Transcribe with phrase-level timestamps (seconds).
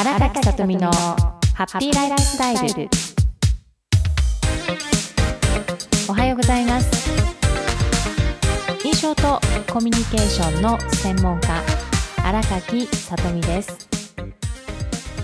[0.00, 2.88] 荒垣さとみのハッピーライフスタイル。
[6.08, 7.10] おはようございます。
[8.84, 11.48] 印象とコミュニケーションの専門家
[12.22, 13.88] 荒垣さとみです。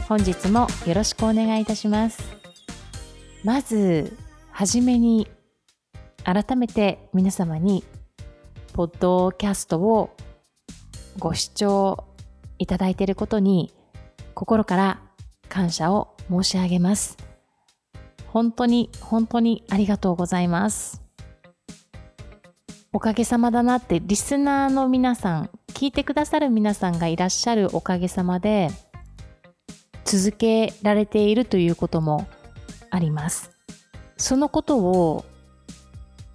[0.08, 2.20] 本日もよろしくお願いいたします。
[3.44, 4.16] まず
[4.50, 5.28] はじめに
[6.24, 7.84] 改めて皆様に
[8.72, 10.16] ポッドキャストを
[11.20, 12.08] ご視聴
[12.58, 13.72] いただいていることに
[14.34, 15.00] 心から
[15.48, 17.16] 感謝を申し上げます。
[18.26, 21.02] 本当に本当にありがとうございます。
[22.92, 28.70] おかげさまだなってリスナーの皆さん、聞いてくださる皆さんがいらっしゃるおかげさまで
[30.04, 32.26] 続けられているということも
[32.90, 33.50] あります。
[34.16, 35.24] そのことを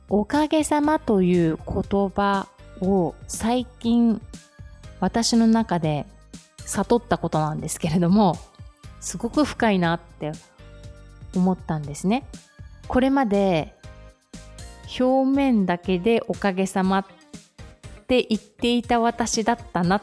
[0.09, 2.47] おかげさまという言葉
[2.81, 4.21] を最近
[4.99, 6.05] 私の中で
[6.69, 8.37] 悟ったことなんですけれども
[8.99, 10.31] すごく深いなって
[11.35, 12.25] 思ったんですね。
[12.87, 13.75] これまで
[14.99, 17.05] 表面だけでおかげさまっ
[18.07, 20.01] て言っていた私だったなっ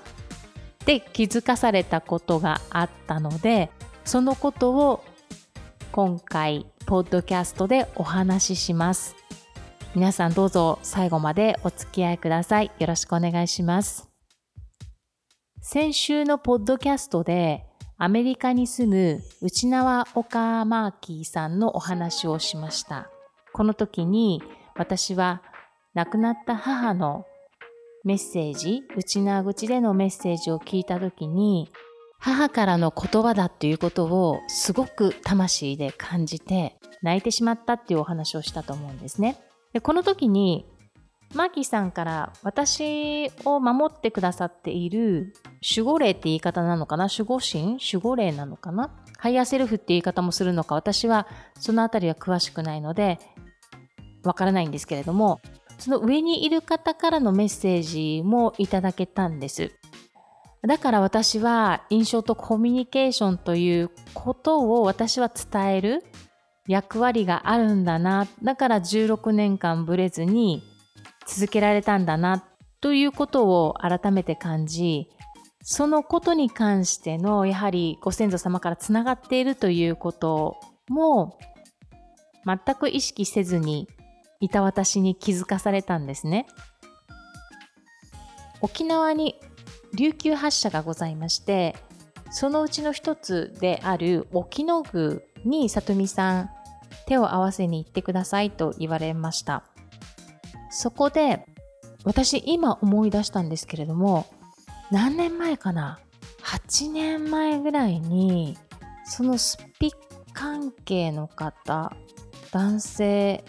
[0.85, 3.71] て気づかされたことがあったので
[4.05, 5.05] そのことを
[5.91, 9.17] 今回ポッドキャストでお話しします。
[9.97, 12.71] 皆さんどうぞ最後までお付き合いください。
[12.79, 14.06] よろしくお願いします。
[15.69, 17.65] 先週のポッドキャストで
[17.99, 23.11] アメリカに住む内縄岡マーキーさんのお話をしました。
[23.53, 24.45] この時に
[24.77, 25.43] 私は
[25.93, 27.27] 亡くなった母の
[28.05, 31.69] メッセージ、内縄口でのメッセージを聞いた時に
[32.21, 39.37] 母からの言葉だっていうことをすごく魂で感じて泣いてしまったっていうお話をしたと思うんですね。
[39.73, 40.65] でこの時に
[41.35, 45.35] マーキーさんから私を守ってくださっている
[45.77, 47.09] 守護霊って言い方なのかな？
[47.11, 47.79] 守護神？
[47.93, 48.91] 守護霊なのかな？
[49.19, 51.27] ハイヤーセルフって言い方もするのか私は
[51.59, 53.19] そのあたりは詳しくないので
[54.25, 55.41] わからないんですけれども
[55.79, 59.73] その上にいる方からのメッセージもいただけたんです。
[60.67, 66.03] だから私は印象とコミュニケーションということを私は伝える
[66.67, 68.27] 役割があるんだな。
[68.43, 70.63] だから16年間ブレずに
[71.27, 72.45] 続けられたんだな
[72.81, 75.09] ということを改めて感じ
[75.63, 80.57] そのことに関してのやはりご先祖様からつながっているということ
[80.89, 81.39] も
[82.47, 83.89] 全く意識せずに
[84.39, 86.47] いた私に気づかされたんですね。
[88.61, 89.41] 沖縄に
[89.95, 91.75] 琉球発射がございまして
[92.31, 96.51] そのうちの一つである沖野宮に里見さん
[97.07, 99.65] 手を合わせに行ってくださいと言われました。
[100.77, 101.47] そこで
[102.05, 104.27] 私今思い出したんですけれども
[104.91, 105.99] 何年前かな
[106.43, 108.59] ？8年前ぐらいに
[109.07, 109.91] そのスピ
[110.35, 111.97] 関係の方
[112.53, 113.43] 男性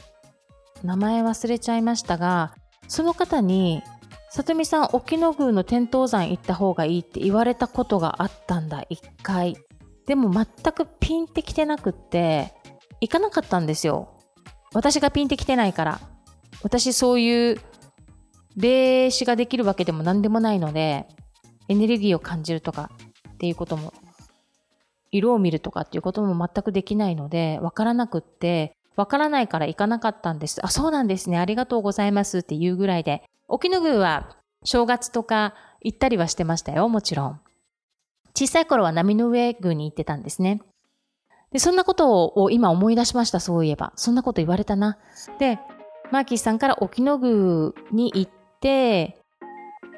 [0.84, 2.56] 名前忘れちゃいましたが
[2.88, 3.84] その方に
[4.32, 9.58] 「里見さん沖野宮の天頭山行った方がいい」って言われたことがあったんだ一回。
[10.06, 12.54] でも全くピンってきてなくって
[13.02, 14.18] 行かなかったんですよ。
[14.74, 16.17] 私がピンってきてないから。
[16.64, 17.62] 私そういう
[18.56, 21.08] 霊視ができるわけでも何でもないので、
[21.70, 22.90] エネルギーを感じるとか
[23.30, 23.94] っていうことも、
[25.12, 30.66] 色を見るとかっていうことも全くできないので、わからなくって、わからないから行かなかったんです。
[30.66, 31.38] あ、そうなんですね。
[31.38, 33.24] ありがとうございますっていうぐらいで。
[33.48, 37.40] 沖野宮は正月とか行ったりはしてましたよ、もちろん。
[38.36, 40.62] 小さい頃は波の上宮に行ってたんですね。
[41.52, 43.94] で、そんなことを今思い出しました、そういえば。
[43.96, 44.98] そんなこと言われたな。
[45.40, 45.60] で、
[46.12, 48.32] マーキーさんから沖野宮に行っ
[48.62, 49.18] て、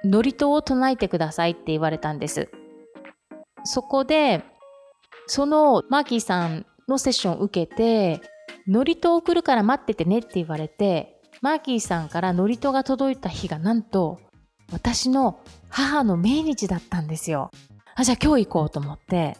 [0.04, 2.50] 祝詞を唱えてくださいって言われたんです。
[3.64, 4.44] そこで、
[5.28, 8.22] そのマーキーさんのセッションを受けて、
[8.66, 14.20] 祝詞を送るから待っててねって言われて、マーキーさんから祝詞が届いた日がなんと、
[14.72, 15.40] 私の
[15.70, 17.52] 母の命日だったんですよ。
[17.96, 19.38] あ、じゃあ今日行こうと思って、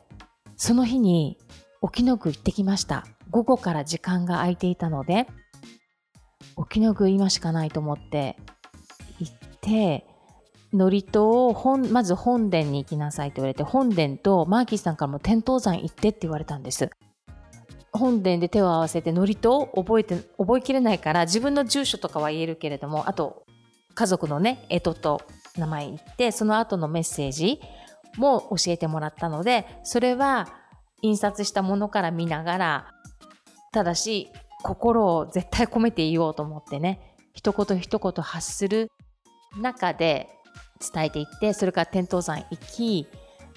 [0.56, 1.38] その日に
[1.82, 3.06] 沖野宮行ってきました。
[3.32, 5.28] 午後から時間が空いていたので、
[6.70, 8.38] 沖野宮今しかないと思って
[9.20, 10.06] 行って
[10.72, 16.92] 祝詞を本まず本殿に行きなさいと言われて本殿とマーキーさんからも天頭山行ってって言われたんです。
[17.92, 23.48] 本殿で手を合わせて祝詞を覚えて覚えきれないから自分の住所とかは言えるけれどもあと
[23.96, 25.24] 家族のね干支と
[25.58, 27.60] 名前言ってその後のメッセージ
[28.18, 30.48] も教えてもらったのでそれは
[31.02, 32.94] 印刷したものから見ながら
[33.72, 34.30] ただし
[34.64, 38.92] 心を絶対込めて言おうと思ってね一言一言発する
[39.58, 40.30] 中で
[40.94, 43.08] 伝えていってそれから天頭山行き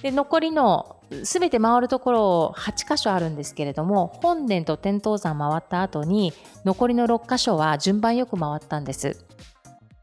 [0.03, 6.33] で残りの全て回るところ8箇所あるんですけれども本殿と天頭山回った後に
[6.65, 9.25] 残りの6箇所は順番よく回ったんです。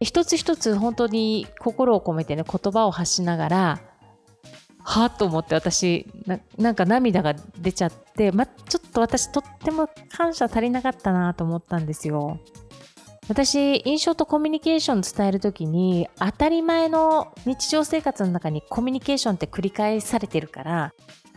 [0.02, 3.82] 一つ一つ本当に心を込めてね言葉を発しながら
[4.84, 6.08] はあと思って私
[6.58, 12.40] なんか涙が出ちゃって、ま、ちょっと私とっても感謝足りなかったなと思ったんですよ。
[13.28, 20.94] 私、印象とコミュニケーション伝えるときに、当たり前の日常生活の中にコミュニケーションって繰り返されてるから、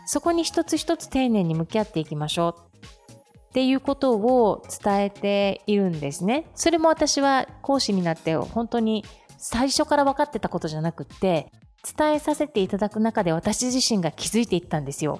[0.07, 6.49] そこに一つ一つ丁寧に向き合っていきましょうっていうことを伝えているんですね。
[6.55, 9.05] それも私は講師になって本当に
[9.37, 11.51] 最初から分かってたことじゃなくって、
[11.85, 15.19] 伝えさせていただく中で私自身が気づいていったんですよ。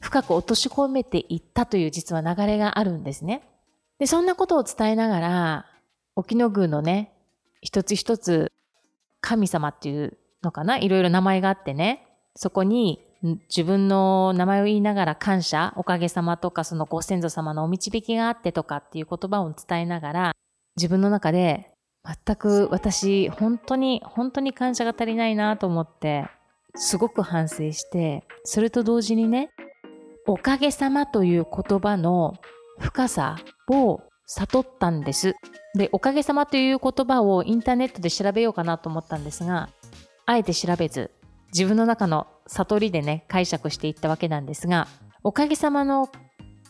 [0.00, 3.42] 深く落とし込めていったという実は流れがあるんですね。
[3.98, 5.66] で、そんなことを伝えながら、
[6.16, 7.12] 沖野宮のね、
[7.60, 8.52] 一つ一つ
[9.20, 10.78] 神様っていうのかな？
[10.78, 13.02] いろいろ名前があってね、そこに
[13.48, 20.32] 自分の名前を言いながら感謝、おかげさまとかそのご先祖様のお導きがあってとかっていう言葉を伝えながら、
[20.76, 21.72] 自分の中で
[22.06, 26.28] 全く私、本当に、本当に感謝が足りないなと思って、
[26.76, 29.50] すごく反省して、それと同時にね、
[30.26, 32.34] おかげさまという言葉の
[32.78, 33.36] 深さ
[33.68, 35.34] を悟ったんです。
[35.74, 39.70] で、おかげさまという言葉をインターネットで調べようかなと思ったんですが、
[40.26, 41.10] あえて調べず、
[41.52, 44.86] 自分の中の悟りでね、解釈していったわけなんですが、
[45.24, 46.08] おかげさまの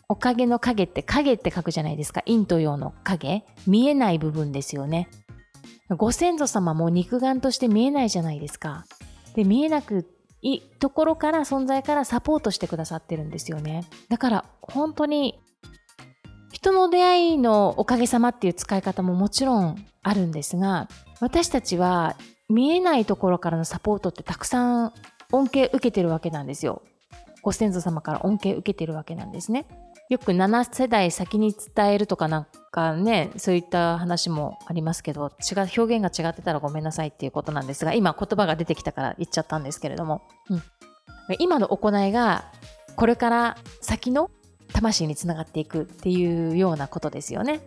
[0.09, 2.23] おかげの影って影って書くじゃないですか。
[2.27, 3.45] 陰と陽の影。
[3.67, 5.09] 見えない部分ですよね。
[5.91, 8.85] ご先祖様も肉眼として見えないじゃないですか。
[9.35, 10.11] で、見えなく
[10.43, 13.85] いところから存在からサポートしてくださってるんですよね。
[14.09, 15.39] だから本当に
[16.53, 20.89] 人の出会いのおかげさまっていう使い方ももちろんあるんですが、
[21.21, 22.17] 私たちは
[22.49, 24.93] 見えないところからのサポートってたくさん
[25.33, 26.83] 恩恵受けてるわけなんですよ。
[27.43, 29.67] ご先祖様から恩恵受けてるわけなんですね。
[30.09, 40.63] よく7世代先に伝えるとかなんかね、そういった話もありますけど、違う、表現が違ってたらごめんなさいっていうことなんですが、今言葉が出てきたから言っちゃったんですけれども、うん、
[41.41, 42.45] 今の行いが
[42.95, 44.31] これから先の
[44.73, 47.61] 魂につながっていくっていうようなことですよね。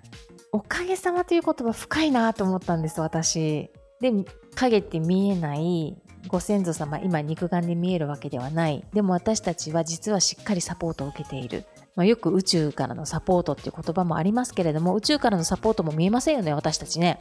[0.51, 3.69] おかげさまという言葉深いなと思ったんです、私。
[4.01, 4.11] で、
[4.55, 8.83] 影って見えないご先祖様、今肉眼で見えるわけではない。
[8.93, 11.65] でも私たちは実はしっかりサポートを受けている。
[11.99, 17.19] まあ、よく宇宙からのサポートっていう言葉もありますけれども、宇宙からのサポートも見えませんよね、私たちね。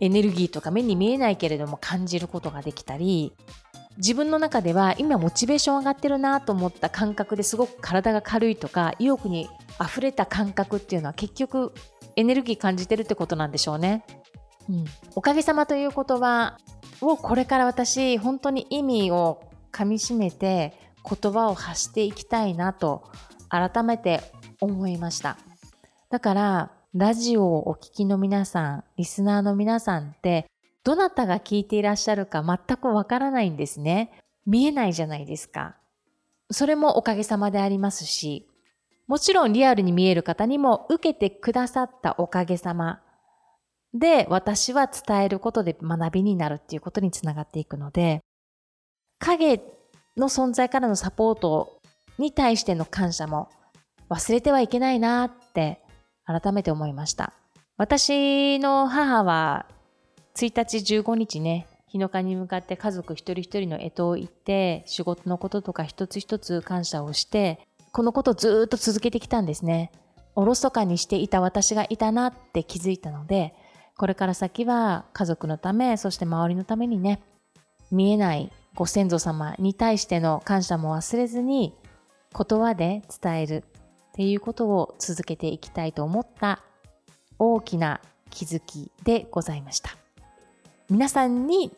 [0.00, 3.32] エネルギーとか目に見えないけれども感じることができたり、
[3.98, 9.48] 自分の中では今モチベーション上がってるなと思った感覚ですごく体が軽いとか意欲に
[9.80, 11.72] 溢れた感覚っていうのは結局
[12.16, 14.04] エネルギー感じてるってことなんでしょうね。
[14.68, 16.58] うん、おかげさまという言葉
[17.00, 20.74] をこれから私本当に意味をかみしめて
[21.08, 23.04] 言葉を発していきたいなと
[23.52, 24.22] 改めて
[24.62, 25.36] 思いました。
[26.08, 30.46] だから、ラジオをお聞きの皆さん、リスナーの皆さんって、
[30.84, 34.10] どなたが聞いていらっしゃるか全くわからないんですね。
[34.46, 35.76] 見えないじゃないですか。
[36.50, 38.48] それもおかげさまでありますし、
[39.06, 43.02] もちろんリアルに見える方にも受けてくださったおかげさま
[43.92, 48.20] で私は伝えることで学びになるっていうことにつながっていくので、
[49.18, 49.60] 影
[50.16, 51.81] の存在からのサポート
[52.22, 53.50] に対しての感謝も
[54.08, 55.80] 忘れてはいけないなって
[56.24, 57.34] 改めて思いました。
[57.76, 59.66] 私の母は
[60.36, 67.60] 1日15日ね、日の日に向かって家族一人一人の干支を言って仕事のこととか一つ一つ感謝をして
[67.92, 69.92] このことをずっと続けてきたんですね。
[70.34, 73.54] おろそかにしていた私がいたなって気づいたので
[73.98, 77.20] これから先は家族のためそして周りのためにね
[77.90, 81.74] 見えないご先祖様に対しての感謝も忘れずに
[82.32, 83.64] 言葉で伝える
[84.10, 86.62] っていうことを続けていきたいと思った
[87.38, 89.90] 大きな気づきでございました。
[90.90, 91.72] 皆さんに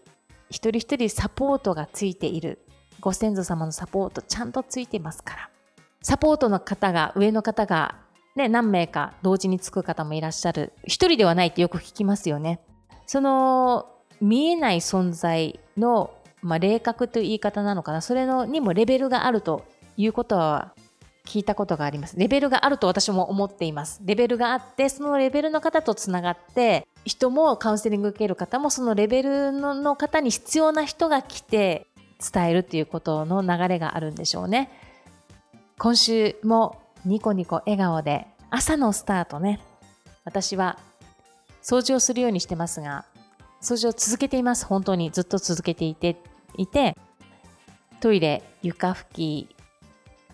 [0.50, 2.61] 一人一人サポートがついている。
[3.00, 5.50] ご先祖様のサポートちゃんとついてますから。
[6.02, 7.96] サポートの方が上の方が
[8.37, 10.73] ね何名か同時につく方もいらっしゃる。
[10.84, 12.61] 一人ではないってよく聞きますよね。
[13.06, 13.87] その
[14.20, 18.00] 見えない存在の、まあ、霊覚という言い方なのかな。
[18.00, 19.64] それのにもレベルがあると
[19.96, 20.74] いうことは
[21.26, 22.16] 聞いたことがあります。
[22.18, 24.00] レベルがあると私も思っています。
[24.04, 31.86] レベルがあって、そのレベルの方とつながって、人もカウンセリング受ける方もそのレベルの方に必要な人が来て
[32.32, 34.70] 伝えるっていうことの流れがあるんでしょうね。
[35.78, 39.60] 今週もニコニコ笑顔で朝のスタートね。
[40.24, 40.78] 私は
[41.62, 43.06] 掃除をするようにしてますが、
[43.62, 44.66] 掃除を続けています。
[44.66, 46.16] 本当にずっと続けていて、
[46.56, 46.96] いて
[48.00, 49.53] トイレ、床拭き、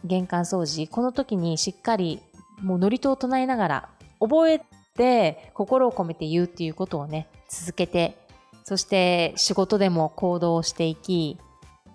[0.04, 2.20] 玄関掃除、この時にしっかり
[2.60, 3.88] もう祝詞を唱えながら
[4.20, 4.62] 覚え
[4.96, 8.16] て心を込めて言うっていうことをね、続けて、
[8.64, 11.38] そして仕事でも行動していき、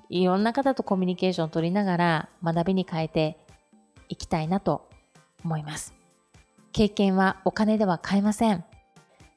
[0.10, 3.38] いろんな方とコミュニケーションを取りながら学びに変えて
[4.10, 4.88] いきたいなと
[5.44, 5.94] 思います。
[6.72, 8.66] 経験はお金では買えません。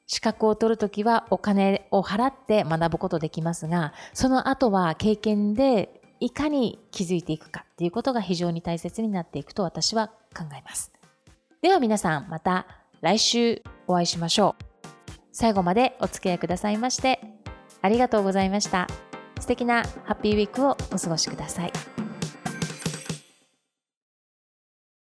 [0.07, 10.91] 資格を取るときはお金を払って学ぶことできますが、その後は経験でいかに気づいていくかっていうことが非常に大切になっていくと私は考えます。
[11.61, 12.67] では皆さんまた
[12.99, 14.63] 来週お会いしましょう。
[15.31, 17.21] 最後までお付き合いくださいまして
[17.81, 18.85] ありがとうございました。
[19.39, 21.98] 素敵なハッピーウィークをお過ごしください。